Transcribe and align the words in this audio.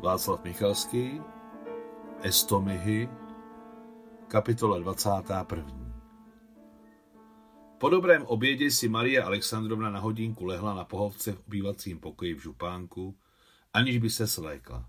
Václav 0.00 0.44
Michalský, 0.44 1.20
Estomihy, 2.22 3.08
kapitola 4.28 4.78
21. 4.78 6.02
Po 7.78 7.88
dobrém 7.88 8.22
obědě 8.22 8.70
si 8.70 8.88
Marie 8.88 9.22
Alexandrovna 9.22 9.90
na 9.90 10.00
hodinku 10.00 10.44
lehla 10.44 10.74
na 10.74 10.84
pohovce 10.84 11.32
v 11.32 11.40
obývacím 11.46 11.98
pokoji 12.00 12.34
v 12.34 12.42
župánku, 12.42 13.18
aniž 13.72 13.98
by 13.98 14.10
se 14.10 14.26
slékla. 14.26 14.88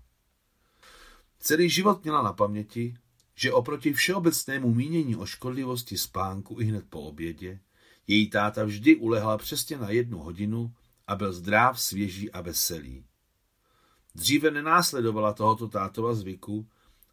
Celý 1.38 1.70
život 1.70 2.02
měla 2.02 2.22
na 2.22 2.32
paměti, 2.32 2.94
že 3.34 3.52
oproti 3.52 3.92
všeobecnému 3.92 4.74
mínění 4.74 5.16
o 5.16 5.26
škodlivosti 5.26 5.98
spánku 5.98 6.60
i 6.60 6.64
hned 6.64 6.84
po 6.88 7.00
obědě, 7.00 7.60
její 8.06 8.30
táta 8.30 8.64
vždy 8.64 8.96
ulehla 8.96 9.38
přesně 9.38 9.78
na 9.78 9.90
jednu 9.90 10.18
hodinu 10.18 10.74
a 11.06 11.16
byl 11.16 11.32
zdrav, 11.32 11.80
svěží 11.80 12.30
a 12.30 12.40
veselý. 12.40 13.04
Dříve 14.14 14.50
nenásledovala 14.50 15.32
tohoto 15.32 15.68
tátova 15.68 16.14
zvyku, 16.14 16.68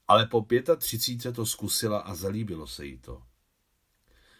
ale 0.08 0.26
po 0.26 0.46
35 0.78 1.36
to 1.36 1.46
zkusila 1.46 2.00
a 2.00 2.16
zalíbilo 2.16 2.68
se 2.68 2.86
jí 2.86 2.98
to. 2.98 3.24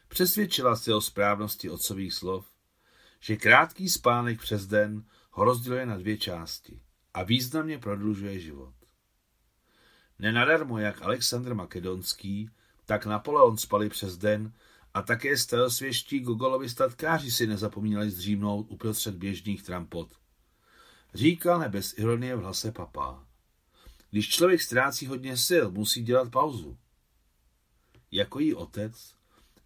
Přesvědčila 0.08 0.76
se 0.76 0.94
o 0.94 1.02
správnosti 1.02 1.70
otcových 1.70 2.14
slov, 2.14 2.46
že 3.20 3.36
krátký 3.36 3.90
spánek 3.90 4.42
přes 4.42 4.68
den 4.68 5.06
ho 5.32 5.44
rozděluje 5.44 5.86
na 5.86 5.98
dvě 5.98 6.18
části 6.18 6.82
a 7.14 7.24
významně 7.24 7.78
prodlužuje 7.78 8.40
život. 8.40 8.74
Nenadarmo 10.20 10.78
jak 10.78 11.02
Alexandr 11.02 11.54
Makedonský, 11.54 12.50
tak 12.86 13.06
Napoleon 13.06 13.58
spali 13.58 13.90
přes 13.90 14.18
den 14.18 14.54
a 14.94 15.02
také 15.02 15.38
starosvěští 15.38 16.20
Gogolovi 16.20 16.70
statkáři 16.70 17.32
si 17.32 17.48
nezapomínali 17.48 18.12
zdřímnout 18.12 18.66
uprostřed 18.70 19.16
běžných 19.16 19.64
trampot. 19.64 20.10
Říkal 21.14 21.60
nebez 21.60 21.98
ironie 21.98 22.36
v 22.36 22.40
hlase 22.40 22.72
papá. 22.72 23.28
Když 24.12 24.30
člověk 24.30 24.62
ztrácí 24.62 25.08
hodně 25.08 25.38
sil, 25.48 25.66
musí 25.72 26.04
dělat 26.04 26.32
pauzu. 26.32 26.78
Jako 28.12 28.40
jí 28.40 28.54
otec 28.54 29.16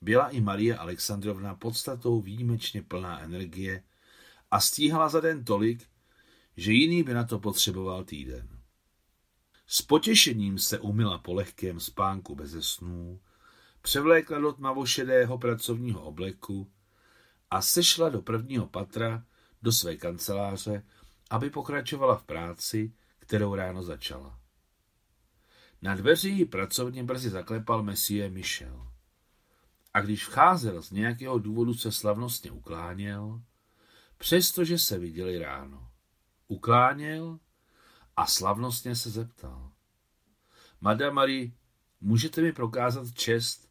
byla 0.01 0.29
i 0.29 0.41
Marie 0.41 0.77
Alexandrovna 0.77 1.55
podstatou 1.55 2.21
výjimečně 2.21 2.81
plná 2.81 3.19
energie 3.21 3.83
a 4.51 4.59
stíhala 4.59 5.09
za 5.09 5.19
den 5.19 5.45
tolik, 5.45 5.87
že 6.57 6.71
jiný 6.71 7.03
by 7.03 7.13
na 7.13 7.23
to 7.23 7.39
potřeboval 7.39 8.03
týden. 8.03 8.59
S 9.67 9.81
potěšením 9.81 10.59
se 10.59 10.79
umila 10.79 11.17
po 11.17 11.33
lehkém 11.33 11.79
spánku 11.79 12.35
beze 12.35 12.61
snů, 12.61 13.19
převlékla 13.81 14.39
do 14.39 14.53
tmavošedého 14.53 15.37
pracovního 15.37 16.01
obleku 16.01 16.71
a 17.51 17.61
sešla 17.61 18.09
do 18.09 18.21
prvního 18.21 18.67
patra 18.67 19.25
do 19.61 19.71
své 19.71 19.95
kanceláře, 19.95 20.83
pokračovala 21.49 22.15
v 22.15 22.23
práci, 22.23 22.93
kterou 23.19 23.55
ráno 23.55 23.83
začala. 23.83 24.39
Na 25.81 25.95
dveří 25.95 26.37
ji 26.37 26.45
pracovně 26.45 27.03
brzy 27.03 27.29
zaklepal 27.29 27.83
Messie 27.83 28.29
Michel. 28.29 28.87
A 29.93 30.01
když 30.01 30.25
vcházel 30.25 30.81
z 30.81 30.91
nějakého 30.91 31.39
důvodu 31.39 31.73
se 31.73 31.91
slavnostně 31.91 32.51
ukláněl, 32.51 33.41
přestože 34.17 34.79
se 34.79 34.99
viděli 34.99 35.39
ráno. 35.39 35.91
Ukláněl 36.47 37.39
a 38.17 38.25
slavnostně 38.25 38.95
se 38.95 39.09
zeptal. 39.09 39.71
Madame 40.81 41.11
Marie, 41.11 41.51
můžete 42.01 42.41
mi 42.41 42.53
prokázat 42.53 43.13
čest 43.13 43.69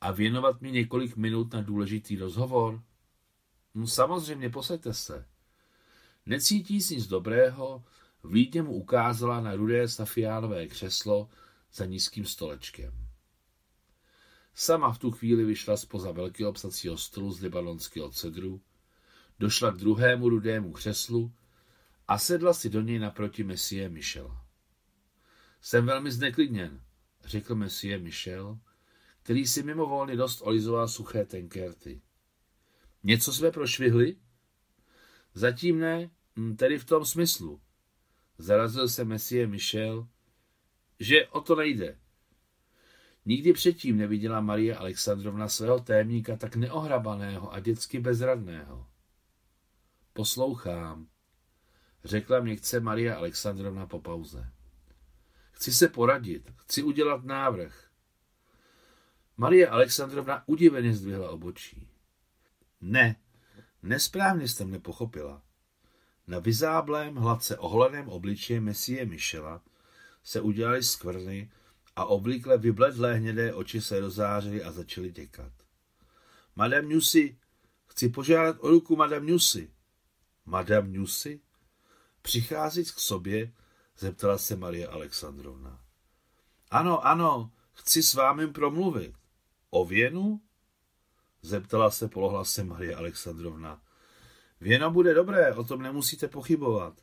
a 0.00 0.10
věnovat 0.10 0.60
mi 0.60 0.72
několik 0.72 1.16
minut 1.16 1.52
na 1.52 1.60
důležitý 1.60 2.16
rozhovor? 2.16 2.82
No, 3.74 3.86
samozřejmě, 3.86 4.50
posaďte 4.50 4.94
se. 4.94 5.33
Necítí 6.26 6.80
si 6.80 6.96
nic 6.96 7.06
dobrého, 7.06 7.84
vlídně 8.22 8.62
mu 8.62 8.72
ukázala 8.72 9.40
na 9.40 9.54
rudé 9.54 9.88
safiánové 9.88 10.66
křeslo 10.66 11.28
za 11.72 11.84
nízkým 11.84 12.24
stolečkem. 12.24 13.08
Sama 14.54 14.92
v 14.92 14.98
tu 14.98 15.10
chvíli 15.10 15.44
vyšla 15.44 15.76
spoza 15.76 16.12
velkého 16.12 16.52
psacího 16.52 16.98
stolu 16.98 17.32
z 17.32 17.40
libanonského 17.40 18.10
cedru, 18.10 18.60
došla 19.38 19.70
k 19.70 19.76
druhému 19.76 20.28
rudému 20.28 20.72
křeslu 20.72 21.32
a 22.08 22.18
sedla 22.18 22.54
si 22.54 22.70
do 22.70 22.80
něj 22.80 22.98
naproti 22.98 23.44
Messie 23.44 23.88
Michela. 23.88 24.46
Jsem 25.60 25.86
velmi 25.86 26.10
zneklidněn, 26.10 26.80
řekl 27.24 27.54
Messie 27.54 27.98
Michel, 27.98 28.58
který 29.22 29.46
si 29.46 29.62
mimovolně 29.62 30.16
dost 30.16 30.40
olizoval 30.40 30.88
suché 30.88 31.24
tenkerty. 31.24 32.02
Něco 33.02 33.32
jsme 33.32 33.50
prošvihli? 33.50 34.16
Zatím 35.34 35.78
ne, 35.78 36.10
tedy 36.56 36.78
v 36.78 36.84
tom 36.84 37.04
smyslu. 37.04 37.60
Zarazil 38.38 38.88
se 38.88 39.04
Messie 39.04 39.46
Michel, 39.46 40.08
že 41.00 41.26
o 41.26 41.40
to 41.40 41.56
nejde. 41.56 41.98
Nikdy 43.26 43.52
předtím 43.52 43.96
neviděla 43.96 44.40
Marie 44.40 44.76
Alexandrovna 44.76 45.48
svého 45.48 45.80
témníka 45.80 46.36
tak 46.36 46.56
neohrabaného 46.56 47.52
a 47.52 47.60
dětsky 47.60 48.00
bezradného. 48.00 48.86
Poslouchám, 50.12 51.08
řekla 52.04 52.40
měkce 52.40 52.80
Maria 52.80 53.16
Alexandrovna 53.16 53.86
po 53.86 54.00
pauze. 54.00 54.52
Chci 55.50 55.72
se 55.72 55.88
poradit, 55.88 56.52
chci 56.56 56.82
udělat 56.82 57.24
návrh. 57.24 57.90
Marie 59.36 59.68
Alexandrovna 59.68 60.48
udiveně 60.48 60.94
zdvihla 60.94 61.30
obočí. 61.30 61.88
Ne, 62.80 63.16
nesprávně 63.82 64.48
jste 64.48 64.64
mne 64.64 64.78
pochopila. 64.78 65.42
Na 66.26 66.38
vyzáblém, 66.38 67.16
hladce 67.16 67.58
oholeném 67.58 68.08
obličeji 68.08 68.60
Messie 68.60 69.06
Michela 69.06 69.62
se 70.22 70.40
udělali 70.40 70.82
skvrny 70.82 71.50
a 71.96 72.04
oblíkle 72.04 72.58
vybledlé 72.58 73.14
hnědé 73.14 73.54
oči 73.54 73.80
se 73.80 74.00
rozářily 74.00 74.64
a 74.64 74.72
začaly 74.72 75.12
těkat. 75.12 75.52
Madame 76.56 76.88
Newsy, 76.88 77.38
chci 77.86 78.08
požádat 78.08 78.56
o 78.60 78.70
ruku 78.70 78.96
Madame 78.96 79.26
Newsy. 79.26 79.70
Madame 80.46 80.88
Newsy? 80.88 81.40
Přicházíc 82.22 82.90
k 82.90 82.98
sobě, 82.98 83.52
zeptala 83.98 84.38
se 84.38 84.56
Marie 84.56 84.88
Alexandrovna. 84.88 85.80
Ano, 86.70 87.06
ano, 87.06 87.52
chci 87.72 88.02
s 88.02 88.14
vámi 88.14 88.46
promluvit. 88.46 89.14
O 89.70 89.84
věnu? 89.84 90.40
Zeptala 91.42 91.90
se 91.90 92.08
polohlasem 92.08 92.68
Marie 92.68 92.94
Alexandrovna. 92.94 93.82
Věno 94.60 94.90
bude 94.90 95.14
dobré, 95.14 95.54
o 95.54 95.64
tom 95.64 95.82
nemusíte 95.82 96.28
pochybovat. 96.28 97.00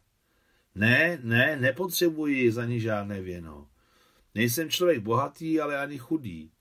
Ne, 0.75 1.19
ne, 1.23 1.55
nepotřebuji 1.55 2.51
za 2.51 2.65
ní 2.65 2.79
žádné 2.79 3.21
věno. 3.21 3.69
Nejsem 4.35 4.69
člověk 4.69 4.99
bohatý, 4.99 5.59
ale 5.59 5.77
ani 5.77 5.97
chudý. 5.97 6.51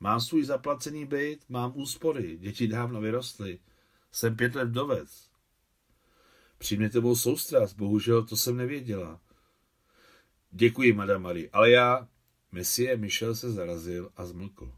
Mám 0.00 0.20
svůj 0.20 0.44
zaplacený 0.44 1.06
byt, 1.06 1.44
mám 1.48 1.72
úspory, 1.74 2.36
děti 2.36 2.68
dávno 2.68 3.00
vyrostly. 3.00 3.58
Jsem 4.12 4.36
pět 4.36 4.54
let 4.54 4.68
dovec. 4.68 5.28
Přijměte 6.58 7.00
mou 7.00 7.16
soustrast, 7.16 7.76
bohužel 7.76 8.24
to 8.24 8.36
jsem 8.36 8.56
nevěděla. 8.56 9.20
Děkuji, 10.50 10.92
madame 10.92 11.18
Marie, 11.18 11.48
ale 11.52 11.70
já... 11.70 12.08
Messie 12.52 12.96
Michel 12.96 13.34
se 13.34 13.52
zarazil 13.52 14.10
a 14.16 14.26
zmlkl. 14.26 14.72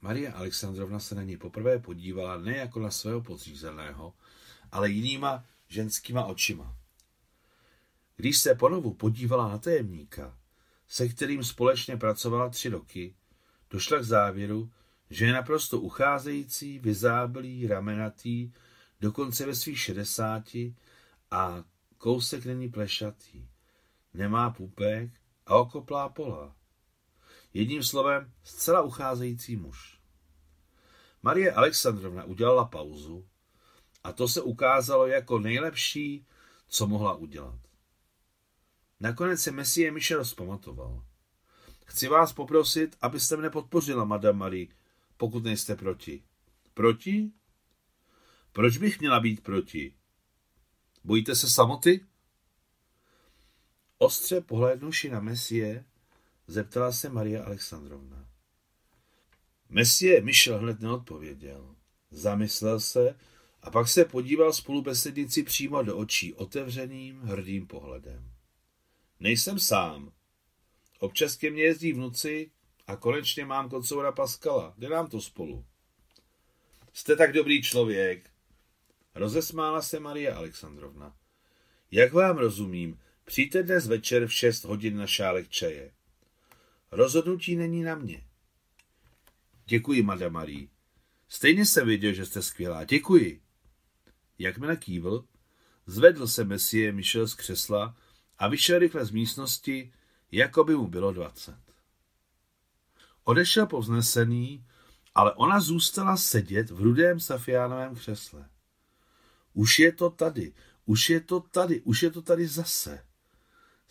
Maria 0.00 0.32
Alexandrovna 0.32 0.98
se 0.98 1.14
na 1.14 1.22
něj 1.22 1.36
poprvé 1.36 1.78
podívala 1.78 2.38
ne 2.38 2.56
jako 2.56 2.80
na 2.80 2.90
svého 2.90 3.20
podřízeného, 3.20 4.14
ale 4.72 4.90
jinýma 4.90 5.44
ženskýma 5.68 6.24
očima. 6.24 6.76
Když 8.16 8.38
se 8.38 8.54
ponovu 8.54 8.94
podívala 8.94 9.48
na 9.48 9.58
tajemníka, 9.58 10.38
se 10.88 11.08
kterým 11.08 11.44
společně 11.44 11.96
pracovala 11.96 12.48
tři 12.48 12.68
roky, 12.68 13.14
došla 13.70 13.98
k 13.98 14.04
závěru, 14.04 14.70
že 15.10 15.26
je 15.26 15.32
naprosto 15.32 15.80
ucházející, 15.80 16.78
vyzáblý, 16.78 17.66
ramenatý, 17.66 18.52
dokonce 19.00 19.46
ve 19.46 19.54
svých 19.54 19.80
šedesáti 19.80 20.76
a 21.30 21.64
kousek 21.98 22.46
není 22.46 22.68
plešatý. 22.68 23.48
Nemá 24.14 24.50
pupek 24.50 25.10
a 25.46 25.56
okoplá 25.56 26.08
pola. 26.08 26.56
Jedním 27.54 27.84
slovem, 27.84 28.32
zcela 28.42 28.82
ucházející 28.82 29.56
muž. 29.56 30.00
Marie 31.22 31.52
Alexandrovna 31.52 32.24
udělala 32.24 32.64
pauzu 32.64 33.28
a 34.04 34.12
to 34.12 34.28
se 34.28 34.42
ukázalo 34.42 35.06
jako 35.06 35.38
nejlepší, 35.38 36.26
co 36.68 36.86
mohla 36.86 37.14
udělat. 37.14 37.58
Nakonec 39.00 39.40
se 39.40 39.50
Messie 39.50 39.90
Michel 39.90 40.24
zpamatoval. 40.24 41.04
Chci 41.84 42.08
vás 42.08 42.32
poprosit, 42.32 42.96
abyste 43.00 43.36
mne 43.36 43.50
podpořila, 43.50 44.04
Madame 44.04 44.38
Marie, 44.38 44.66
pokud 45.16 45.44
nejste 45.44 45.76
proti. 45.76 46.22
Proti? 46.74 47.32
Proč 48.52 48.76
bych 48.76 49.00
měla 49.00 49.20
být 49.20 49.42
proti? 49.42 49.94
Bojíte 51.04 51.34
se 51.34 51.50
samoty? 51.50 52.06
Ostře 53.98 54.40
pohlédnuši 54.40 55.10
na 55.10 55.20
Messie, 55.20 55.84
zeptala 56.50 56.92
se 56.92 57.08
Maria 57.08 57.44
Alexandrovna. 57.44 58.28
Messie 59.68 60.20
Michel 60.20 60.58
hned 60.58 60.80
neodpověděl. 60.80 61.76
Zamyslel 62.10 62.80
se 62.80 63.16
a 63.62 63.70
pak 63.70 63.88
se 63.88 64.04
podíval 64.04 64.52
spolubesednici 64.52 65.42
přímo 65.42 65.82
do 65.82 65.96
očí 65.96 66.34
otevřeným, 66.34 67.20
hrdým 67.20 67.66
pohledem. 67.66 68.30
Nejsem 69.20 69.58
sám. 69.58 70.12
Občas 70.98 71.36
ke 71.36 71.50
mně 71.50 71.62
jezdí 71.62 71.92
vnuci 71.92 72.50
a 72.86 72.96
konečně 72.96 73.44
mám 73.44 73.68
kocoura 73.68 74.12
Paskala. 74.12 74.74
Jde 74.78 74.88
nám 74.88 75.06
to 75.06 75.20
spolu. 75.20 75.64
Jste 76.92 77.16
tak 77.16 77.32
dobrý 77.32 77.62
člověk. 77.62 78.30
Rozesmála 79.14 79.82
se 79.82 80.00
Maria 80.00 80.36
Alexandrovna. 80.36 81.16
Jak 81.90 82.12
vám 82.12 82.38
rozumím, 82.38 82.98
přijďte 83.24 83.62
dnes 83.62 83.86
večer 83.86 84.26
v 84.26 84.32
šest 84.32 84.64
hodin 84.64 84.96
na 84.96 85.06
šálek 85.06 85.48
čaje. 85.48 85.92
Rozhodnutí 86.92 87.56
není 87.56 87.82
na 87.82 87.94
mě. 87.94 88.24
Děkuji, 89.66 90.02
madame 90.02 90.30
Marie. 90.30 90.68
Stejně 91.28 91.66
jsem 91.66 91.86
věděl, 91.86 92.12
že 92.12 92.26
jste 92.26 92.42
skvělá. 92.42 92.84
Děkuji. 92.84 93.42
Jakmile 94.38 94.76
kývl, 94.76 95.24
zvedl 95.86 96.26
se 96.26 96.44
Messie 96.44 96.92
Michel 96.92 97.28
z 97.28 97.34
křesla 97.34 97.96
a 98.38 98.48
vyšel 98.48 98.78
rychle 98.78 99.04
z 99.04 99.10
místnosti, 99.10 99.92
jako 100.32 100.64
by 100.64 100.76
mu 100.76 100.86
bylo 100.86 101.12
dvacet. 101.12 101.60
Odešel 103.24 103.66
povznesený, 103.66 104.66
ale 105.14 105.34
ona 105.34 105.60
zůstala 105.60 106.16
sedět 106.16 106.70
v 106.70 106.80
rudém 106.80 107.20
safiánovém 107.20 107.94
křesle. 107.94 108.48
Už 109.52 109.78
je 109.78 109.92
to 109.92 110.10
tady, 110.10 110.52
už 110.84 111.10
je 111.10 111.20
to 111.20 111.40
tady, 111.40 111.80
už 111.80 112.02
je 112.02 112.10
to 112.10 112.22
tady 112.22 112.46
zase. 112.46 113.04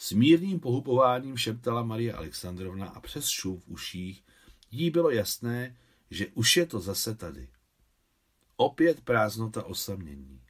S 0.02 0.12
mírným 0.12 0.60
pohupováním 0.60 1.38
šeptala 1.38 1.84
Maria 1.84 2.18
Alexandrovna 2.18 2.88
a 2.88 3.00
přes 3.00 3.28
šum 3.28 3.60
v 3.60 3.68
uších 3.68 4.24
jí 4.72 4.90
bylo 4.90 5.10
jasné, 5.10 5.78
že 6.12 6.28
už 6.28 6.58
je 6.58 6.66
to 6.66 6.80
zase 6.80 7.16
tady. 7.16 7.50
Opět 8.56 9.02
prázdnota 9.02 9.64
osamění. 9.64 10.42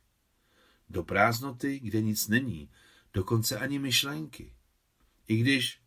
Do 0.89 1.03
prázdnoty, 1.03 1.79
kde 1.79 2.01
nic 2.01 2.27
není, 2.27 2.69
dokonce 3.13 3.59
ani 3.59 3.79
myšlenky. 3.79 4.53
I 5.27 5.37
když, 5.37 5.81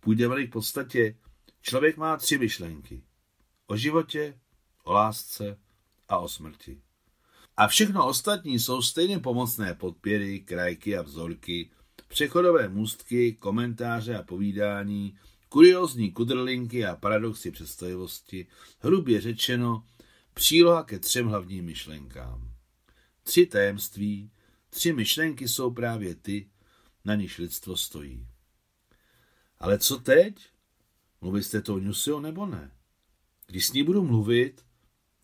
půjdeme 0.00 0.46
k 0.46 0.52
podstatě, 0.52 1.16
člověk 1.62 1.96
má 1.96 2.16
tři 2.16 2.38
myšlenky. 2.38 3.02
O 3.66 3.76
životě, 3.76 4.38
o 4.84 4.92
lásce 4.92 5.58
a 6.08 6.18
o 6.18 6.28
smrti. 6.28 6.82
A 7.56 7.68
všechno 7.68 8.06
ostatní 8.06 8.58
jsou 8.58 8.82
stejně 8.82 9.18
pomocné 9.18 9.74
podpěry, 9.74 10.40
krajky 10.40 10.96
a 10.96 11.02
vzorky, 11.02 11.70
přechodové 12.10 12.68
můstky, 12.68 13.32
komentáře 13.32 14.16
a 14.16 14.22
povídání, 14.22 15.18
kuriozní 15.48 16.12
kudrlinky 16.12 16.86
a 16.86 16.96
paradoxy 16.96 17.50
představivosti, 17.50 18.46
hrubě 18.78 19.20
řečeno, 19.20 19.84
příloha 20.34 20.82
ke 20.82 20.98
třem 20.98 21.28
hlavním 21.28 21.64
myšlenkám. 21.64 22.52
Tři 23.22 23.46
tajemství, 23.46 24.30
tři 24.70 24.92
myšlenky 24.92 25.48
jsou 25.48 25.70
právě 25.70 26.14
ty, 26.14 26.50
na 27.04 27.14
nich 27.14 27.38
lidstvo 27.38 27.76
stojí. 27.76 28.26
Ale 29.58 29.78
co 29.78 29.96
teď? 29.96 30.34
Mluvit 31.20 31.42
jste 31.42 31.62
to 31.62 31.78
Nusio 31.78 32.20
nebo 32.20 32.46
ne? 32.46 32.70
Když 33.46 33.66
s 33.66 33.72
ní 33.72 33.82
budu 33.82 34.04
mluvit, 34.04 34.64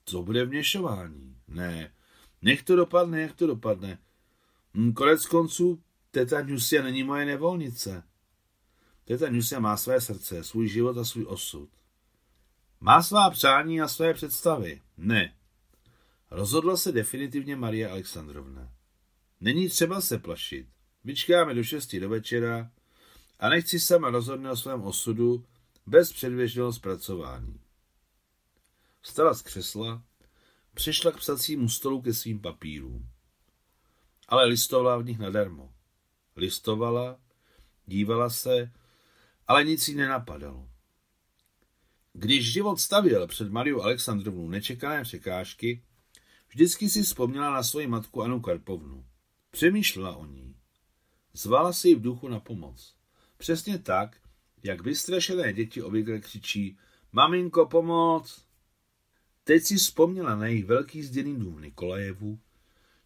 co 0.05 0.23
bude 0.23 0.44
vměšování? 0.44 1.37
Ne, 1.49 1.93
nech 2.43 2.62
to 2.62 2.77
dopadne, 2.77 3.21
jak 3.21 3.35
to 3.35 3.47
dopadne. 3.47 3.99
Hm, 4.75 4.93
konec 4.93 5.27
konců, 5.27 5.82
teta 6.17 6.43
Nusia 6.43 6.83
není 6.83 7.05
moje 7.05 7.27
nevolnice. 7.27 8.03
Teta 9.05 9.31
Nusia 9.31 9.61
má 9.61 9.77
své 9.77 10.01
srdce, 10.01 10.45
svůj 10.45 10.69
život 10.69 10.99
a 10.99 11.05
svůj 11.05 11.25
osud. 11.29 11.69
Má 12.81 13.03
svá 13.03 13.31
přání 13.31 13.81
a 13.81 13.89
své 13.89 14.15
představy. 14.15 14.83
Ne. 14.97 15.35
Rozhodla 16.31 16.77
se 16.77 16.93
definitivně 16.93 17.57
Maria 17.57 17.91
Alexandrovna. 17.91 18.73
Není 19.41 19.69
třeba 19.69 20.01
se 20.01 20.19
plašit. 20.19 20.67
Vyčkáme 21.05 21.55
do 21.55 21.65
šesti 21.65 22.01
do 22.01 22.09
večera 22.09 22.71
a 23.39 23.49
nechci 23.49 23.81
sama 23.81 24.11
rozhodne 24.11 24.51
o 24.51 24.57
svém 24.57 24.83
osudu 24.83 25.45
bez 25.87 26.13
předběžného 26.13 26.73
zpracování. 26.73 27.61
Vstala 29.01 29.35
z 29.35 29.43
křesla, 29.43 30.03
přišla 30.75 31.13
k 31.13 31.17
psacímu 31.17 31.69
stolu 31.69 32.03
ke 32.03 32.15
svým 32.15 32.41
papírům. 32.41 33.09
Ale 34.29 34.45
listovala 34.45 34.97
v 34.99 35.05
nich 35.05 35.19
nadarmo. 35.19 35.75
Listovala, 36.37 37.21
dívala 37.87 38.31
se, 38.31 38.73
ale 39.47 39.65
nic 39.65 39.88
jí 39.88 39.94
nenapadalo. 39.94 40.69
Když 42.12 42.53
život 42.53 42.81
stavěl 42.81 43.27
před 43.27 43.53
Mariu 43.53 43.83
Alexandrovnou 43.83 44.49
nečekané 44.49 45.03
překážky, 45.03 45.83
vždycky 46.49 46.91
si 46.91 47.03
vzpomněla 47.03 47.50
na 47.50 47.62
svoji 47.62 47.87
matku 47.87 48.23
Anu 48.23 48.41
Karpovnu. 48.41 49.05
Přemýšlela 49.50 50.17
o 50.17 50.27
ní. 50.27 50.56
Zvala 51.33 51.73
si 51.73 51.88
ji 51.88 51.94
v 51.94 52.00
duchu 52.03 52.29
na 52.29 52.41
pomoc. 52.41 52.94
Přesně 53.37 53.79
tak, 53.79 54.17
jak 54.62 54.82
vystrašené 54.82 55.53
děti 55.53 55.82
obvykle 55.82 56.19
křičí 56.19 56.79
Maminko, 57.12 57.67
pomoc! 57.67 58.44
Teď 59.44 59.62
si 59.62 59.77
vzpomněla 59.77 60.37
na 60.37 60.47
jejich 60.47 60.65
velký 60.65 61.03
zděný 61.03 61.37
dům 61.37 61.62
Nikolajevu, 61.62 62.39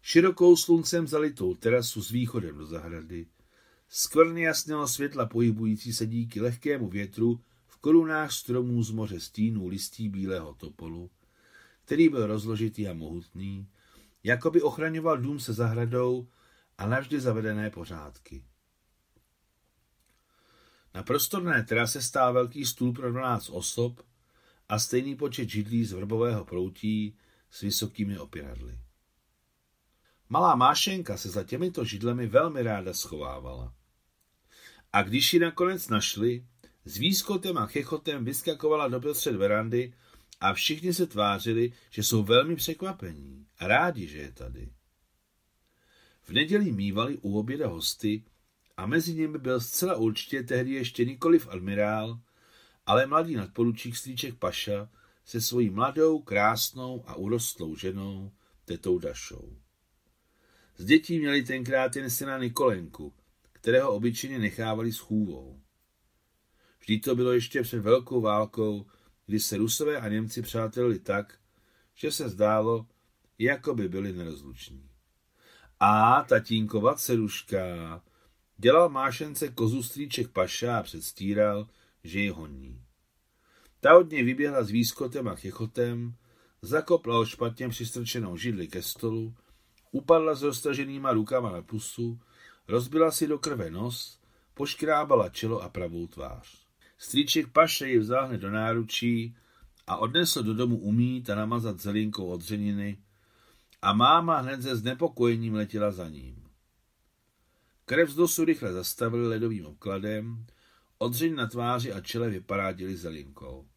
širokou 0.01 0.55
sluncem 0.55 1.07
zalitou 1.07 1.55
terasu 1.55 2.03
s 2.03 2.09
východem 2.11 2.57
do 2.57 2.65
zahrady, 2.65 3.25
skvrny 3.89 4.41
jasného 4.41 4.87
světla 4.87 5.25
pohybující 5.25 5.93
se 5.93 6.05
díky 6.05 6.41
lehkému 6.41 6.89
větru 6.89 7.39
v 7.67 7.77
korunách 7.77 8.31
stromů 8.31 8.83
z 8.83 8.91
moře 8.91 9.19
stínů 9.19 9.67
listí 9.67 10.09
bílého 10.09 10.53
topolu, 10.53 11.09
který 11.85 12.09
byl 12.09 12.27
rozložitý 12.27 12.87
a 12.87 12.93
mohutný, 12.93 13.67
jako 14.23 14.51
by 14.51 14.61
ochraňoval 14.61 15.17
dům 15.17 15.39
se 15.39 15.53
zahradou 15.53 16.27
a 16.77 16.87
navždy 16.87 17.19
zavedené 17.19 17.69
pořádky. 17.69 18.45
Na 20.93 21.03
prostorné 21.03 21.63
terase 21.63 22.01
stál 22.01 22.33
velký 22.33 22.65
stůl 22.65 22.93
pro 22.93 23.11
12 23.11 23.49
osob 23.49 24.01
a 24.69 24.79
stejný 24.79 25.15
počet 25.15 25.49
židlí 25.49 25.85
z 25.85 25.91
vrbového 25.91 26.45
proutí 26.45 27.17
s 27.51 27.61
vysokými 27.61 28.19
opěradly. 28.19 28.77
Malá 30.31 30.55
Mášenka 30.55 31.17
se 31.17 31.29
za 31.29 31.43
těmito 31.43 31.85
židlemi 31.85 32.27
velmi 32.27 32.63
ráda 32.63 32.93
schovávala. 32.93 33.73
A 34.93 35.03
když 35.03 35.33
ji 35.33 35.39
nakonec 35.39 35.89
našli, 35.89 36.45
s 36.85 36.97
výskotem 36.97 37.57
a 37.57 37.65
chechotem 37.65 38.25
vyskakovala 38.25 38.87
do 38.87 38.99
prostřed 38.99 39.35
verandy 39.35 39.93
a 40.39 40.53
všichni 40.53 40.93
se 40.93 41.07
tvářili, 41.07 41.73
že 41.89 42.03
jsou 42.03 42.23
velmi 42.23 42.55
překvapení 42.55 43.47
a 43.59 43.67
rádi, 43.67 44.07
že 44.07 44.17
je 44.17 44.31
tady. 44.31 44.73
V 46.23 46.29
neděli 46.29 46.71
mývali 46.71 47.17
u 47.17 47.39
oběda 47.39 47.67
hosty 47.67 48.23
a 48.77 48.85
mezi 48.85 49.13
nimi 49.13 49.37
byl 49.37 49.59
zcela 49.59 49.95
určitě 49.95 50.43
tehdy 50.43 50.71
ještě 50.71 51.05
nikoliv 51.05 51.47
admirál, 51.47 52.19
ale 52.85 53.05
mladý 53.05 53.35
nadporučík 53.35 53.95
Stříček 53.95 54.35
Paša 54.35 54.89
se 55.25 55.41
svojí 55.41 55.69
mladou, 55.69 56.19
krásnou 56.19 57.03
a 57.07 57.15
urostlou 57.15 57.75
ženou, 57.75 58.31
tetou 58.65 58.99
Dašou. 58.99 59.57
Z 60.77 60.85
dětí 60.85 61.19
měli 61.19 61.43
tenkrát 61.43 61.95
jen 61.95 62.09
syna 62.09 62.37
Nikolenku, 62.37 63.13
kterého 63.53 63.93
obyčejně 63.93 64.39
nechávali 64.39 64.91
s 64.91 64.97
chůvou. 64.97 65.61
Vždyť 66.79 67.03
to 67.03 67.15
bylo 67.15 67.31
ještě 67.31 67.61
před 67.61 67.79
velkou 67.79 68.21
válkou, 68.21 68.85
kdy 69.25 69.39
se 69.39 69.57
Rusové 69.57 69.97
a 69.97 70.09
Němci 70.09 70.41
přátelili 70.41 70.99
tak, 70.99 71.37
že 71.95 72.11
se 72.11 72.29
zdálo, 72.29 72.87
jako 73.39 73.75
by 73.75 73.89
byli 73.89 74.13
nerozluční. 74.13 74.89
A 75.79 76.23
tatínkova 76.29 76.95
ceruška 76.95 78.01
dělal 78.57 78.89
mášence 78.89 79.47
kozu 79.47 79.83
strýček 79.83 80.31
Paša 80.31 80.79
a 80.79 80.83
předstíral, 80.83 81.67
že 82.03 82.19
ji 82.19 82.29
honí. 82.29 82.81
Ta 83.79 83.97
od 83.97 84.11
něj 84.11 84.23
vyběhla 84.23 84.63
s 84.63 84.69
výskotem 84.69 85.27
a 85.27 85.35
chechotem, 85.35 86.15
zakopla 86.61 87.19
o 87.19 87.25
špatně 87.25 87.69
přistrčenou 87.69 88.37
židli 88.37 88.67
ke 88.67 88.81
stolu, 88.81 89.35
upadla 89.91 90.35
s 90.35 90.41
roztaženýma 90.41 91.13
rukama 91.13 91.51
na 91.51 91.61
pusu, 91.61 92.19
rozbila 92.67 93.11
si 93.11 93.27
do 93.27 93.39
krve 93.39 93.71
nos, 93.71 94.19
poškrábala 94.53 95.29
čelo 95.29 95.61
a 95.61 95.69
pravou 95.69 96.07
tvář. 96.07 96.65
Strýček 96.97 97.47
Paše 97.51 97.89
ji 97.89 97.99
vzal 97.99 98.27
hned 98.27 98.41
do 98.41 98.51
náručí 98.51 99.35
a 99.87 99.97
odnesl 99.97 100.43
do 100.43 100.53
domu 100.53 100.77
umít 100.77 101.29
a 101.29 101.35
namazat 101.35 101.79
zelinkou 101.79 102.25
od 102.25 102.37
dřeniny 102.37 102.97
a 103.81 103.93
máma 103.93 104.37
hned 104.37 104.61
se 104.61 104.75
znepokojením 104.75 105.53
letěla 105.53 105.91
za 105.91 106.09
ním. 106.09 106.43
Krev 107.85 108.09
z 108.09 108.15
dosu 108.15 108.45
rychle 108.45 108.73
zastavili 108.73 109.27
ledovým 109.27 109.65
obkladem, 109.65 110.45
odřeň 110.97 111.35
na 111.35 111.47
tváři 111.47 111.93
a 111.93 112.01
čele 112.01 112.29
vyparádili 112.29 112.97
zelinkou. 112.97 113.67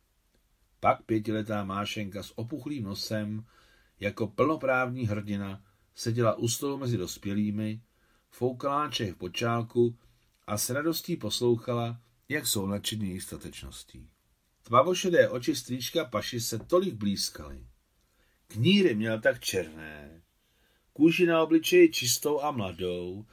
Pak 0.80 1.02
pětiletá 1.02 1.64
Mášenka 1.64 2.23
s 2.23 2.38
opuchlým 2.38 2.85
nosem 2.85 3.44
jako 4.00 4.26
plnoprávní 4.26 5.06
hrdina 5.06 5.62
seděla 5.95 6.35
u 6.35 6.49
stolu 6.49 6.79
mezi 6.79 6.97
dospělými, 6.97 7.81
foukala 8.31 8.91
v 8.91 9.15
počálku 9.15 9.99
a 10.47 10.59
s 10.59 10.71
radostí 10.71 11.17
poslouchala, 11.17 12.01
jak 12.29 12.47
jsou 12.47 12.67
nadšení 12.67 13.07
jejich 13.07 13.23
statečností. 13.23 14.09
Tmavošedé 14.63 15.29
oči 15.29 15.57
strýčka 15.57 16.05
Paši 16.05 16.41
se 16.41 16.59
tolik 16.59 16.95
blízkaly. 16.95 17.67
Kníry 18.47 18.95
měl 18.95 19.21
tak 19.21 19.41
černé, 19.41 20.23
kůži 20.93 21.27
na 21.27 21.43
obličeji 21.43 21.93
čistou 21.93 22.41
a 22.41 22.51
mladou 22.51 23.27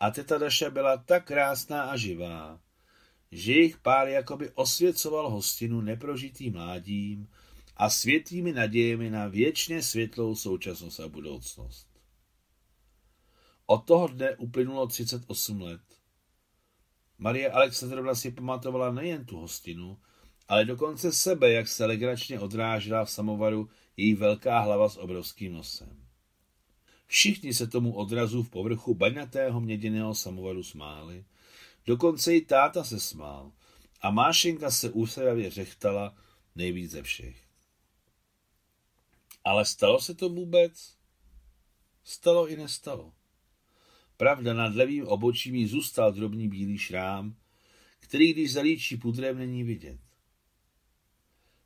A 0.00 0.10
teta 0.10 0.38
Daša 0.38 0.70
byla 0.70 0.96
tak 0.96 1.26
krásná 1.26 1.82
a 1.82 1.96
živá, 1.96 2.60
že 3.32 3.52
jejich 3.52 3.78
pár 3.78 4.08
jakoby 4.08 4.50
osvěcoval 4.54 5.30
hostinu 5.30 5.80
neprožitým 5.80 6.52
mládím 6.52 7.28
a 7.76 7.90
světlými 7.90 8.52
nadějemi 8.52 9.10
na 9.10 9.28
věčně 9.28 9.82
světlou 9.82 10.36
současnost 10.36 11.00
a 11.00 11.08
budoucnost. 11.08 11.87
Od 13.70 13.84
toho 13.84 14.08
dne 14.08 14.36
uplynulo 14.36 14.86
38 14.86 15.60
let. 15.60 15.80
Marie 17.18 17.50
Alexandrovna 17.50 18.14
si 18.14 18.30
pamatovala 18.30 18.92
nejen 18.92 19.24
tu 19.24 19.36
hostinu, 19.36 19.98
ale 20.48 20.64
dokonce 20.64 21.12
sebe, 21.12 21.52
jak 21.52 21.68
se 21.68 21.84
legračně 21.86 22.40
odrážela 22.40 23.04
v 23.04 23.10
samovaru 23.10 23.68
její 23.96 24.14
velká 24.14 24.60
hlava 24.60 24.88
s 24.88 24.96
obrovským 24.96 25.52
nosem. 25.52 26.04
Všichni 27.06 27.54
se 27.54 27.66
tomu 27.66 27.94
odrazu 27.96 28.42
v 28.42 28.50
povrchu 28.50 28.94
baňatého 28.94 29.60
měděného 29.60 30.14
samovaru 30.14 30.62
smáli, 30.62 31.24
dokonce 31.86 32.34
i 32.34 32.40
táta 32.40 32.84
se 32.84 33.00
smál 33.00 33.52
a 34.00 34.10
Mášenka 34.10 34.70
se 34.70 34.90
úsměvavě 34.90 35.50
řechtala 35.50 36.16
nejvíc 36.54 36.90
ze 36.90 37.02
všech. 37.02 37.44
Ale 39.44 39.64
stalo 39.64 40.00
se 40.00 40.14
to 40.14 40.28
vůbec? 40.28 40.96
Stalo 42.04 42.48
i 42.48 42.56
nestalo. 42.56 43.17
Pravda, 44.18 44.54
nad 44.54 44.74
levým 44.74 45.06
obočím 45.06 45.68
zůstal 45.68 46.12
drobný 46.12 46.48
bílý 46.48 46.78
šrám, 46.78 47.36
který, 48.00 48.32
když 48.32 48.52
zalíčí 48.52 48.96
pudrem, 48.96 49.38
není 49.38 49.64
vidět. 49.64 50.00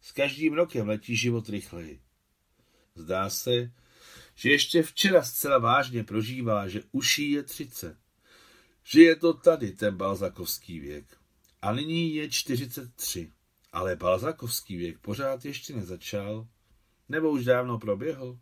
S 0.01 0.13
každým 0.13 0.53
rokem 0.53 0.89
letí 0.89 1.17
život 1.17 1.49
rychleji. 1.49 2.01
Zdá 2.95 3.31
se, 3.31 3.73
že 4.35 4.51
ještě 4.51 4.83
včera 4.83 5.23
zcela 5.23 5.59
vážně 5.59 6.05
prožívá, 6.05 6.69
že 6.69 6.83
uší 6.93 7.31
je 7.31 7.43
třicet. 7.43 7.97
Že 8.85 9.03
je 9.03 9.17
to 9.17 9.33
tady 9.33 9.73
ten 9.73 9.97
balzakovský 9.97 10.81
věk. 10.81 11.07
A 11.63 11.73
nyní 11.73 12.15
je 12.15 12.31
43. 12.31 13.33
Ale 13.73 13.97
balzakovský 13.97 14.77
věk 14.77 14.99
pořád 14.99 15.45
ještě 15.45 15.77
nezačal. 15.77 16.49
Nebo 17.09 17.31
už 17.31 17.45
dávno 17.45 17.79
proběhl. 17.79 18.39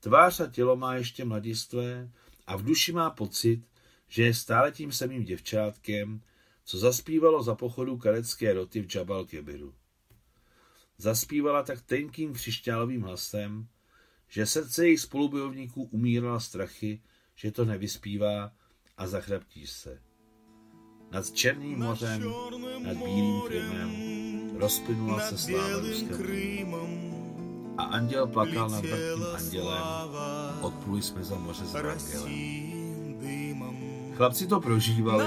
Tvář 0.00 0.40
a 0.40 0.46
tělo 0.46 0.76
má 0.76 0.94
ještě 0.94 1.24
mladistvé 1.24 2.10
a 2.46 2.56
v 2.56 2.62
duši 2.62 2.92
má 2.92 3.10
pocit, 3.10 3.62
že 4.08 4.22
je 4.22 4.34
stále 4.34 4.72
tím 4.72 4.92
samým 4.92 5.24
děvčátkem, 5.24 6.20
co 6.64 6.78
zaspívalo 6.78 7.42
za 7.42 7.54
pochodu 7.54 7.96
karecké 7.96 8.52
roty 8.52 8.82
v 8.82 8.94
Jabal 8.94 9.24
Kebiru. 9.24 9.74
Zaspívala 10.98 11.62
tak 11.62 11.82
tenkým 11.82 12.32
křišťálovým 12.32 13.02
hlasem, 13.02 13.66
že 14.28 14.46
srdce 14.46 14.86
jejich 14.86 15.00
spolubojovníků 15.00 15.82
umírala 15.82 16.40
strachy, 16.40 17.02
že 17.34 17.52
to 17.52 17.64
nevyspívá 17.64 18.52
a 18.96 19.06
zachraptí 19.06 19.66
se. 19.66 20.02
Nad 21.10 21.30
Černým 21.30 21.78
mořem, 21.78 22.22
nad 22.82 22.96
Bílým 22.96 23.40
Krymem 23.40 23.92
rozplynula 24.58 25.20
se 25.20 25.38
sláva 25.38 25.78
Ruska 25.78 26.16
a 27.78 27.82
anděl 27.82 28.26
plakal 28.26 28.70
nad 28.70 28.82
mrtvým 28.82 29.26
andělem, 29.36 29.82
odpluli 30.60 31.02
jsme 31.02 31.24
za 31.24 31.38
moře 31.38 31.64
s 31.64 31.74
andělem. 31.74 32.32
Chlapci 34.16 34.46
to 34.46 34.60
prožívali, 34.60 35.24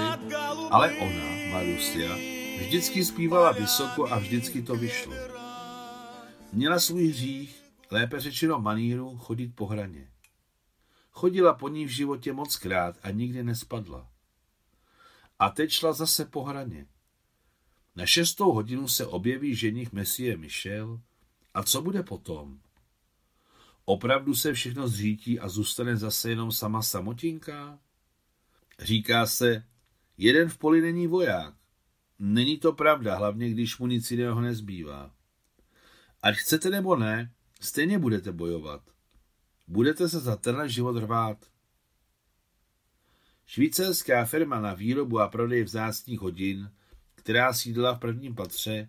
ale 0.70 0.92
ona, 0.92 1.52
Marusia, 1.52 2.16
vždycky 2.58 3.04
zpívala 3.04 3.52
vysoko 3.52 4.12
a 4.12 4.18
vždycky 4.18 4.62
to 4.62 4.74
vyšlo. 4.76 5.12
Měla 6.52 6.78
svůj 6.78 7.08
hřích, 7.08 7.62
lépe 7.90 8.20
řečeno 8.20 8.58
maníru, 8.58 9.18
chodit 9.18 9.48
po 9.48 9.66
hraně. 9.66 10.10
Chodila 11.10 11.54
po 11.54 11.68
ní 11.68 11.84
v 11.84 11.88
životě 11.88 12.32
moc 12.32 12.56
krát 12.56 12.96
a 13.02 13.10
nikdy 13.10 13.44
nespadla. 13.44 14.08
A 15.38 15.50
teď 15.50 15.70
šla 15.70 15.92
zase 15.92 16.24
po 16.24 16.44
hraně. 16.44 16.86
Na 17.96 18.06
šestou 18.06 18.52
hodinu 18.52 18.88
se 18.88 19.06
objeví 19.06 19.54
ženich 19.54 19.92
Messie 19.92 20.36
Michel 20.36 21.00
a 21.56 21.62
co 21.62 21.82
bude 21.82 22.02
potom? 22.02 22.60
Opravdu 23.84 24.34
se 24.34 24.52
všechno 24.52 24.88
zřítí 24.88 25.40
a 25.40 25.48
zůstane 25.48 25.96
zase 25.96 26.30
jenom 26.30 26.52
sama 26.52 26.82
samotinka? 26.82 27.78
Říká 28.78 29.26
se, 29.26 29.64
jeden 30.18 30.48
v 30.48 30.58
poli 30.58 30.80
není 30.80 31.06
voják. 31.06 31.54
Není 32.18 32.58
to 32.58 32.72
pravda, 32.72 33.16
hlavně 33.16 33.50
když 33.50 33.78
mu 33.78 33.86
nic 33.86 34.10
jiného 34.10 34.40
nezbývá. 34.40 35.10
Ať 36.22 36.36
chcete 36.36 36.70
nebo 36.70 36.96
ne, 36.96 37.32
stejně 37.60 37.98
budete 37.98 38.32
bojovat. 38.32 38.82
Budete 39.66 40.08
se 40.08 40.20
za 40.20 40.36
tenhle 40.36 40.68
život 40.68 40.96
rvát. 40.96 41.46
Švýcarská 43.46 44.24
firma 44.24 44.60
na 44.60 44.74
výrobu 44.74 45.20
a 45.20 45.28
prodej 45.28 45.62
vzácných 45.62 46.20
hodin, 46.20 46.70
která 47.14 47.52
sídla 47.52 47.94
v 47.94 47.98
prvním 47.98 48.34
patře, 48.34 48.88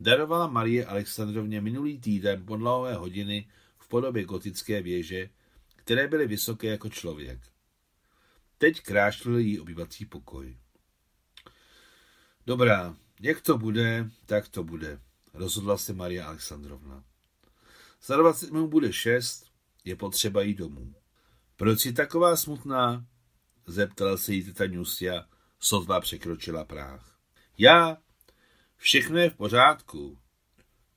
darovala 0.00 0.46
Marie 0.46 0.86
Alexandrovně 0.86 1.60
minulý 1.60 1.98
týden 2.00 2.46
podlahové 2.46 2.94
hodiny 2.94 3.48
v 3.78 3.88
podobě 3.88 4.24
gotické 4.24 4.82
věže, 4.82 5.30
které 5.76 6.08
byly 6.08 6.26
vysoké 6.26 6.66
jako 6.66 6.88
člověk. 6.88 7.40
Teď 8.58 8.80
krášlil 8.80 9.38
jí 9.38 9.60
obyvací 9.60 10.06
pokoj. 10.06 10.56
Dobrá, 12.46 12.96
jak 13.20 13.40
to 13.40 13.58
bude, 13.58 14.10
tak 14.26 14.48
to 14.48 14.64
bude, 14.64 15.00
rozhodla 15.34 15.78
se 15.78 15.92
Maria 15.92 16.26
Alexandrovna. 16.26 17.04
Za 18.02 18.16
20 18.16 18.50
minut 18.50 18.68
bude 18.68 18.92
šest, 18.92 19.46
je 19.84 19.96
potřeba 19.96 20.42
jít 20.42 20.58
domů. 20.58 20.94
Proč 21.56 21.86
je 21.86 21.92
taková 21.92 22.36
smutná? 22.36 23.06
Zeptala 23.66 24.16
se 24.16 24.32
jí 24.32 24.44
teta 24.44 24.66
Nusia, 24.66 25.24
sotva 25.58 26.00
překročila 26.00 26.64
práh. 26.64 27.18
Já, 27.58 27.96
všechno 28.76 29.18
je 29.18 29.30
v 29.30 29.36
pořádku, 29.36 30.18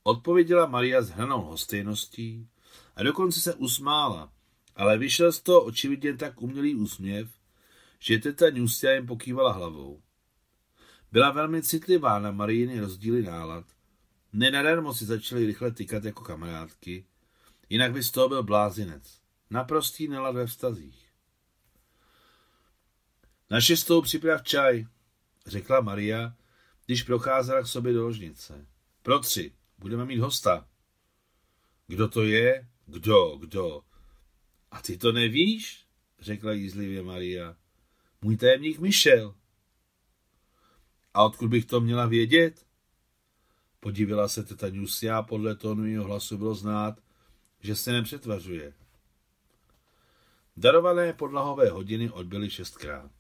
odpověděla 0.04 0.66
Maria 0.66 1.02
s 1.02 1.10
hranou 1.10 1.42
hostejností 1.42 2.50
a 2.96 3.04
dokonce 3.04 3.42
se 3.42 3.54
usmála, 3.54 4.32
ale 4.76 4.98
vyšel 4.98 5.32
z 5.32 5.42
toho 5.42 5.64
očividně 5.64 6.18
tak 6.18 6.42
umělý 6.42 6.76
úsměv, 6.76 7.30
že 8.00 8.20
teta 8.20 8.46
Nusia 8.50 8.92
jen 8.92 9.08
pokývala 9.08 9.52
hlavou. 9.52 10.02
Byla 11.12 11.32
velmi 11.32 11.62
citlivá 11.62 12.20
na 12.20 12.32
Marijiny 12.32 12.80
rozdíly 12.80 13.22
nálad, 13.24 13.66
nenadarmo 14.34 14.94
si 14.94 15.06
začali 15.06 15.46
rychle 15.46 15.72
tykat 15.72 16.04
jako 16.04 16.24
kamarádky, 16.24 17.06
jinak 17.70 17.92
by 17.92 18.04
z 18.04 18.12
toho 18.12 18.30
byl 18.30 18.44
blázinec. 18.44 19.20
Naprostý 19.50 20.08
nelad 20.08 20.36
ve 20.36 20.46
vztazích. 20.46 21.08
Na 23.50 23.62
šestou 23.62 24.02
připrav 24.02 24.44
čaj, 24.44 24.86
řekla 25.46 25.82
Maria, 25.82 26.36
když 26.88 27.04
procházela 27.04 27.62
k 27.62 27.68
sobě 27.68 27.94
do 27.94 28.04
ložnice. 28.04 28.66
Pro 29.02 29.20
tři, 29.20 29.52
budeme 29.78 30.06
mít 30.06 30.20
hosta. 30.20 30.68
Kdo 31.88 32.08
to 32.08 32.24
je? 32.24 32.68
Kdo, 32.86 33.38
kdo? 33.38 33.82
A 34.72 34.82
ty 34.82 34.98
to 34.98 35.12
nevíš? 35.12 35.86
řekla 36.20 36.52
jízlivě 36.52 37.04
Maria. 37.04 37.56
Můj 38.22 38.38
tajemník 38.38 38.80
Michel. 38.80 39.36
A 41.14 41.24
odkud 41.24 41.48
bych 41.48 41.66
to 41.66 41.82
měla 41.82 42.06
vědět? 42.06 42.66
Podívila 43.80 44.28
se 44.28 44.44
teta 44.44 44.68
Nusia 44.70 45.18
a 45.18 45.24
podle 45.24 45.56
tónu 45.56 45.86
jeho 45.86 46.04
hlasu 46.04 46.38
bylo 46.38 46.56
znát, 46.56 47.00
že 47.60 47.76
se 47.76 47.92
nepřetvařuje. 47.92 48.74
Darované 50.58 51.14
podlahové 51.14 51.70
hodiny 51.70 52.10
odbyly 52.10 52.50
šestkrát. 52.50 53.17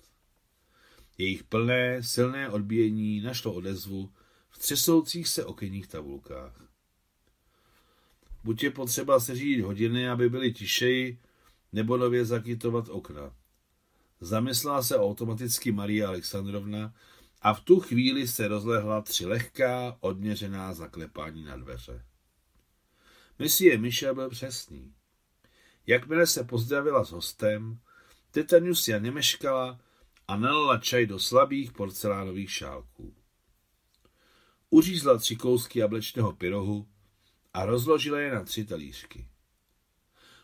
Jejich 1.17 1.43
plné, 1.43 2.03
silné 2.03 2.49
odbíjení 2.49 3.21
našlo 3.21 3.53
odezvu 3.53 4.13
v 4.49 4.57
třesoucích 4.57 5.27
se 5.27 5.45
okenních 5.45 5.87
tabulkách. 5.87 6.61
Buď 8.43 8.63
je 8.63 8.71
potřeba 8.71 9.19
seřídit 9.19 9.61
hodiny, 9.61 10.09
aby 10.09 10.29
byly 10.29 10.53
tišeji, 10.53 11.19
nebo 11.73 11.97
nově 11.97 12.25
zakytovat 12.25 12.89
okna. 12.89 13.35
Zamyslela 14.21 14.83
se 14.83 14.99
automaticky 14.99 15.71
Maria 15.71 16.07
Alexandrovna 16.07 16.93
a 17.41 17.53
v 17.53 17.61
tu 17.61 17.79
chvíli 17.79 18.27
se 18.27 18.47
rozlehla 18.47 19.01
tři 19.01 19.25
lehká, 19.25 19.97
odměřená 19.99 20.73
zaklepání 20.73 21.43
na 21.43 21.57
dveře. 21.57 22.05
Monsieur 23.39 23.79
Michel 23.79 24.15
byl 24.15 24.29
přesný. 24.29 24.93
Jakmile 25.87 26.27
se 26.27 26.43
pozdravila 26.43 27.05
s 27.05 27.11
hostem, 27.11 27.79
teta 28.31 28.59
Nusia 28.59 28.99
nemeškala 28.99 29.79
a 30.27 30.37
nalila 30.37 30.77
čaj 30.77 31.05
do 31.05 31.19
slabých 31.19 31.71
porcelánových 31.71 32.51
šálků. 32.51 33.15
Uřízla 34.69 35.17
tři 35.17 35.35
kousky 35.35 35.79
jablečného 35.79 36.33
pyrohu 36.33 36.87
a 37.53 37.65
rozložila 37.65 38.19
je 38.19 38.31
na 38.31 38.43
tři 38.43 38.65
talířky. 38.65 39.27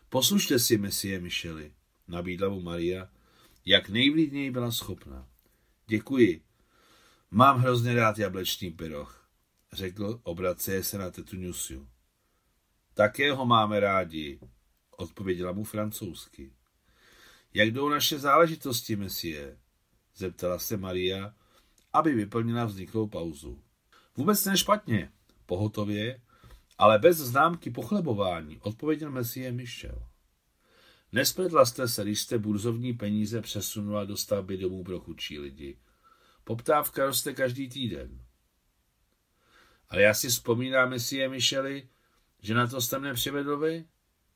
Poslušte 0.08 0.58
si, 0.58 0.78
Messie 0.78 1.20
Micheli, 1.20 1.72
nabídla 2.08 2.48
mu 2.48 2.60
Maria, 2.60 3.08
jak 3.64 3.88
nejvlídněji 3.88 4.50
byla 4.50 4.70
schopna. 4.70 5.28
Děkuji. 5.86 6.42
Mám 7.30 7.58
hrozně 7.58 7.94
rád 7.94 8.18
jablečný 8.18 8.70
pyroh, 8.70 9.28
řekl, 9.72 10.20
obraceje 10.22 10.84
se 10.84 10.98
na 10.98 11.10
tetu 11.10 11.36
Nusiu. 11.36 11.88
Také 12.94 13.32
ho 13.32 13.46
máme 13.46 13.80
rádi, 13.80 14.38
odpověděla 14.90 15.52
mu 15.52 15.64
francouzsky. 15.64 16.52
Jak 17.54 17.70
jdou 17.70 17.88
naše 17.88 18.18
záležitosti, 18.18 18.96
mesie? 18.96 19.58
Zeptala 20.16 20.58
se 20.58 20.76
Maria, 20.76 21.34
aby 21.92 22.14
vyplnila 22.14 22.64
vzniklou 22.64 23.08
pauzu. 23.08 23.62
Vůbec 24.16 24.44
nešpatně, 24.44 25.12
pohotově, 25.46 26.20
ale 26.78 26.98
bez 26.98 27.16
známky 27.16 27.70
pochlebování, 27.70 28.58
odpověděl 28.60 29.10
Messie 29.10 29.52
Michel. 29.52 30.08
Nespletla 31.12 31.66
jste 31.66 31.88
se, 31.88 32.02
když 32.02 32.20
jste 32.20 32.38
burzovní 32.38 32.92
peníze 32.92 33.40
přesunula 33.40 34.04
do 34.04 34.16
stavby 34.16 34.56
domů 34.56 34.84
pro 34.84 35.00
chudší 35.00 35.38
lidi. 35.38 35.78
Poptávka 36.44 37.04
roste 37.06 37.34
každý 37.34 37.68
týden. 37.68 38.20
Ale 39.88 40.02
já 40.02 40.14
si 40.14 40.28
vzpomínám, 40.28 40.90
Messie 40.90 41.28
Micheli, 41.28 41.88
že 42.40 42.54
na 42.54 42.66
to 42.66 42.80
jste 42.80 42.98
mne 42.98 43.14
přivedl 43.14 43.58
vy. 43.58 43.84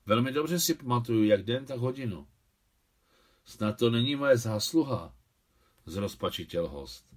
Velmi 0.07 0.33
dobře 0.33 0.61
si 0.61 0.75
pamatuju, 0.75 1.25
jak 1.25 1.43
den, 1.43 1.67
tak 1.67 1.79
hodinu. 1.79 2.27
Snad 3.45 3.79
to 3.79 3.91
není 3.91 4.17
moje 4.17 4.37
zásluha, 4.37 5.15
zrozpačitěl 5.89 6.69
host. 6.69 7.09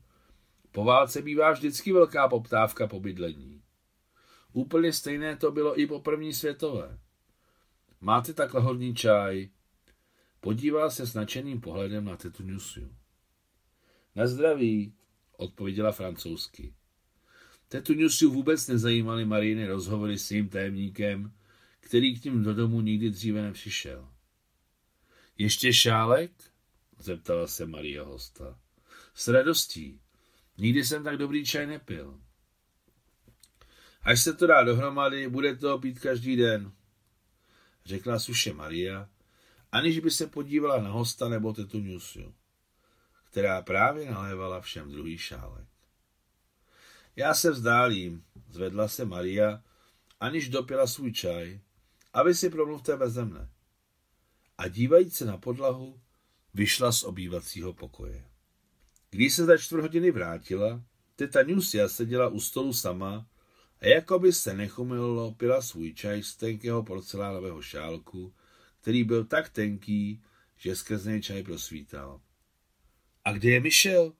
Po 0.71 0.83
válce 0.83 1.21
bývá 1.21 1.51
vždycky 1.51 1.93
velká 1.93 2.29
poptávka 2.29 2.87
po 2.87 2.99
bydlení. 2.99 3.61
Úplně 4.53 4.93
stejné 4.93 5.35
to 5.35 5.51
bylo 5.51 5.79
i 5.79 5.87
po 5.87 5.99
první 5.99 6.33
světové. 6.33 6.99
Máte 8.01 8.33
takhle 8.33 8.61
hodný 8.61 8.95
čaj? 8.95 9.49
Podíval 10.39 10.91
se 10.91 11.07
s 11.07 11.13
nadšeným 11.13 11.61
pohledem 11.61 12.05
na 12.05 12.17
tetu 12.17 12.43
Nusiu. 12.43 12.95
Na 14.15 14.27
zdraví, 14.27 14.93
odpověděla 15.37 15.91
francouzsky. 15.91 16.73
Tetu 17.67 17.93
Nusiu 17.93 18.31
vůbec 18.31 18.67
nezajímaly 18.67 19.25
Mariny 19.25 19.67
rozhovory 19.67 20.19
s 20.19 20.31
jím 20.31 20.49
tajemníkem, 20.49 21.33
který 21.79 22.19
k 22.19 22.23
ním 22.23 22.43
do 22.43 22.53
domu 22.53 22.81
nikdy 22.81 23.09
dříve 23.09 23.41
nepřišel. 23.41 24.09
Ještě 25.37 25.73
šálek? 25.73 26.50
Zeptala 27.03 27.47
se 27.47 27.65
Maria 27.65 28.03
hosta. 28.03 28.59
S 29.13 29.27
radostí. 29.27 29.99
Nikdy 30.57 30.85
jsem 30.85 31.03
tak 31.03 31.17
dobrý 31.17 31.45
čaj 31.45 31.67
nepil. 31.67 32.19
Až 34.01 34.21
se 34.21 34.33
to 34.33 34.47
dá 34.47 34.63
dohromady, 34.63 35.29
bude 35.29 35.55
to 35.55 35.79
pít 35.79 35.99
každý 35.99 36.35
den, 36.35 36.71
řekla 37.85 38.19
suše 38.19 38.53
Maria, 38.53 39.09
aniž 39.71 39.99
by 39.99 40.11
se 40.11 40.27
podívala 40.27 40.81
na 40.81 40.89
hosta 40.89 41.29
nebo 41.29 41.53
tetu 41.53 41.79
Nusiu, 41.79 42.35
která 43.23 43.61
právě 43.61 44.11
nalévala 44.11 44.61
všem 44.61 44.91
druhý 44.91 45.17
šálek. 45.17 45.67
Já 47.15 47.33
se 47.33 47.51
vzdálím, 47.51 48.25
zvedla 48.49 48.87
se 48.87 49.05
Maria, 49.05 49.63
aniž 50.19 50.49
dopila 50.49 50.87
svůj 50.87 51.13
čaj, 51.13 51.59
a 52.13 52.23
vy 52.23 52.35
si 52.35 52.49
promluvte 52.49 52.97
beze 52.97 53.25
mne. 53.25 53.49
A 54.57 54.67
dívajíc 54.67 55.15
se 55.15 55.25
na 55.25 55.37
podlahu, 55.37 56.01
vyšla 56.53 56.91
z 56.91 57.03
obývacího 57.03 57.73
pokoje. 57.73 58.25
Když 59.09 59.33
se 59.33 59.45
za 59.45 59.57
čtvrt 59.57 59.81
hodiny 59.81 60.11
vrátila, 60.11 60.83
teta 61.15 61.43
Nusia 61.43 61.87
seděla 61.87 62.27
u 62.27 62.39
stolu 62.39 62.73
sama 62.73 63.27
a 63.79 63.87
jako 63.87 64.19
by 64.19 64.33
se 64.33 64.53
nechumilo, 64.53 65.31
pila 65.31 65.61
svůj 65.61 65.93
čaj 65.93 66.23
z 66.23 66.35
tenkého 66.35 66.83
porcelánového 66.83 67.61
šálku, 67.61 68.33
který 68.81 69.03
byl 69.03 69.25
tak 69.25 69.49
tenký, 69.49 70.23
že 70.57 70.75
skrz 70.75 71.05
něj 71.05 71.21
čaj 71.21 71.43
prosvítal. 71.43 72.21
A 73.25 73.31
kde 73.31 73.49
je 73.49 73.59
Michel? 73.59 74.13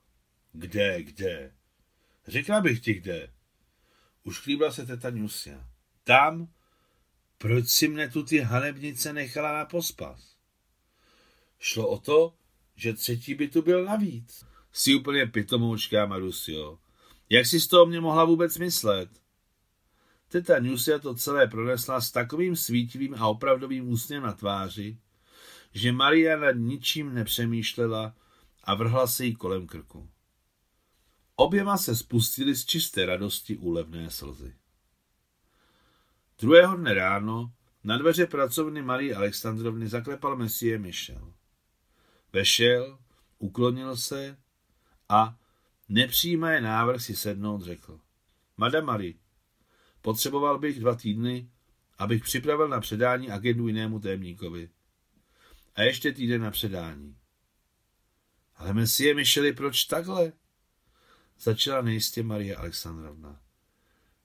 Kde, 0.54 1.04
kde? 1.04 1.54
Řekla 2.28 2.62
bych 2.62 2.80
ti 2.80 2.94
kde. 2.94 3.34
Už 4.24 4.40
klíbla 4.40 4.72
se 4.72 4.86
teta 4.86 5.10
Nusia. 5.10 5.68
Tam? 6.04 6.48
Proč 7.38 7.70
si 7.70 7.88
mne 7.88 8.10
tu 8.10 8.24
ty 8.24 8.40
hanebnice 8.40 9.14
nechala 9.14 9.52
na 9.52 9.66
pospas? 9.66 10.31
Šlo 11.64 11.88
o 11.88 11.98
to, 12.00 12.34
že 12.76 12.94
třetí 12.94 13.36
by 13.36 13.48
tu 13.48 13.62
byl 13.62 13.86
navíc. 13.86 14.46
Jsi 14.72 14.96
úplně 14.96 15.26
pitomoučka, 15.26 16.06
Marusio. 16.06 16.80
Jak 17.30 17.46
si 17.46 17.60
z 17.60 17.68
toho 17.68 17.86
mě 17.86 18.02
mohla 18.02 18.26
vůbec 18.26 18.58
myslet? 18.58 19.10
Teta 20.28 20.60
Nusia 20.60 21.00
to 21.00 21.16
celé 21.16 21.48
pronesla 21.48 22.02
s 22.02 22.12
takovým 22.12 22.56
svítivým 22.56 23.16
a 23.16 23.28
opravdovým 23.28 23.90
úsměvem 23.90 24.24
na 24.24 24.34
tváři, 24.34 24.98
že 25.74 25.92
Maria 25.92 26.38
nad 26.38 26.52
ničím 26.52 27.14
nepřemýšlela 27.14 28.16
a 28.64 28.76
vrhla 28.76 29.08
se 29.08 29.26
jí 29.26 29.36
kolem 29.36 29.68
krku. 29.68 30.10
Oběma 31.36 31.78
se 31.78 31.96
spustili 31.96 32.56
z 32.56 32.66
čisté 32.66 33.06
radosti 33.06 33.58
úlevné 33.58 34.10
slzy. 34.10 34.56
Druhého 36.40 36.78
dne 36.78 36.94
ráno 36.94 37.54
na 37.84 37.98
dveře 37.98 38.26
pracovny 38.26 38.82
Marie 38.82 39.16
Alexandrovny 39.16 39.88
zaklepal 39.88 40.38
Messie 40.38 40.80
Michel. 40.80 41.34
Vešel, 42.34 43.00
uklonil 43.40 43.98
se 43.98 44.38
a, 45.10 45.38
nepřijímaje 45.90 46.62
návrh 46.62 47.02
si 47.02 47.16
sednout, 47.16 47.62
řekl. 47.62 48.00
Madame 48.58 48.86
Marie, 48.86 49.14
potřeboval 50.02 50.60
bych 50.60 50.80
dva 50.80 50.96
týdny, 50.96 51.50
abych 51.98 52.24
připravil 52.24 52.68
na 52.68 52.80
předání 52.80 53.32
agendu 53.32 53.68
jinému 53.68 54.00
témníkovi. 54.00 54.70
A 55.76 55.82
ještě 55.82 56.12
týden 56.12 56.42
na 56.42 56.52
předání. 56.52 57.18
Ale 58.56 58.74
Messie 58.74 59.14
Micheli, 59.14 59.54
proč 59.54 59.86
takhle? 59.86 60.34
Začala 61.40 61.82
nejistě 61.82 62.24
Marie 62.24 62.56
Alexandrovna. 62.56 63.40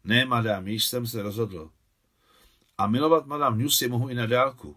Ne, 0.05 0.25
madám, 0.25 0.69
již 0.69 0.85
jsem 0.85 1.07
se 1.07 1.23
rozhodl. 1.23 1.71
A 2.79 2.87
milovat 2.87 3.27
madame 3.27 3.57
Newsy 3.57 3.89
mohu 3.89 4.09
i 4.09 4.15
na 4.15 4.27
dálku. 4.27 4.77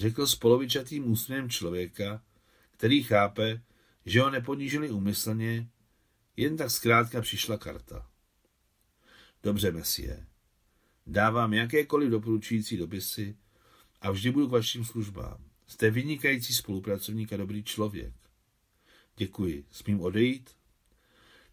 Řekl 0.00 0.26
s 0.26 0.34
polovičatým 0.34 1.10
úsměvem 1.10 1.50
člověka, 1.50 2.22
který 2.70 3.02
chápe, 3.02 3.62
že 4.06 4.20
ho 4.20 4.30
neponížili 4.30 4.90
úmyslně, 4.90 5.68
jen 6.36 6.56
tak 6.56 6.70
zkrátka 6.70 7.20
přišla 7.20 7.58
karta. 7.58 8.08
Dobře, 9.42 9.72
mesie. 9.72 10.26
Dávám 11.06 11.54
jakékoliv 11.54 12.10
doporučující 12.10 12.76
dopisy 12.76 13.36
a 14.00 14.10
vždy 14.10 14.30
budu 14.30 14.48
k 14.48 14.50
vašim 14.50 14.84
službám. 14.84 15.44
Jste 15.66 15.90
vynikající 15.90 16.54
spolupracovník 16.54 17.32
a 17.32 17.36
dobrý 17.36 17.64
člověk. 17.64 18.14
Děkuji. 19.16 19.64
Smím 19.70 20.00
odejít? 20.00 20.50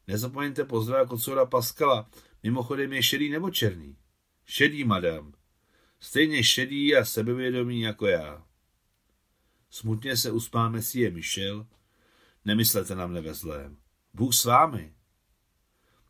Nezapomeňte 0.07 0.65
pozdravit 0.65 1.09
kocora 1.09 1.45
Paskala. 1.45 2.09
Mimochodem 2.43 2.93
je 2.93 3.03
šedý 3.03 3.29
nebo 3.29 3.51
černý? 3.51 3.97
Šedý, 4.45 4.83
madam. 4.83 5.33
Stejně 5.99 6.43
šedý 6.43 6.95
a 6.95 7.05
sebevědomý 7.05 7.81
jako 7.81 8.07
já. 8.07 8.45
Smutně 9.69 10.17
se 10.17 10.31
uspá 10.31 10.69
Messie 10.69 11.11
Michel. 11.11 11.67
Nemyslete 12.45 12.95
na 12.95 13.07
mne 13.07 13.21
ve 13.21 13.33
zlém. 13.33 13.77
Bůh 14.13 14.33
s 14.33 14.45
vámi. 14.45 14.93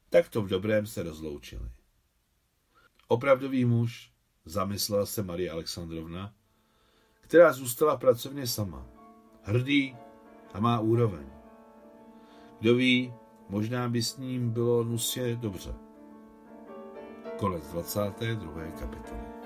Tak 0.10 0.30
to 0.30 0.42
v 0.42 0.48
dobrém 0.48 0.88
se 0.88 1.04
rozloučili. 1.04 1.70
Opravdový 3.08 3.66
muž, 3.66 4.12
zamyslela 4.46 5.06
se 5.06 5.24
Marie 5.24 5.52
Alexandrovna, 5.52 6.34
která 7.22 7.54
zůstala 7.54 7.98
pracovně 7.98 8.48
sama. 8.48 8.86
Hrdý 9.44 9.96
a 10.54 10.60
má 10.60 10.80
úroveň. 10.80 11.30
Kdo 12.60 12.76
ví, 12.76 13.14
možná 13.50 13.90
by 13.90 14.02
s 14.04 14.18
ním 14.18 14.50
bylo 14.50 14.84
nusě 14.84 15.36
dobře. 15.36 15.74
Konec 17.38 17.72
22. 17.72 18.72
kapitoly. 18.72 19.37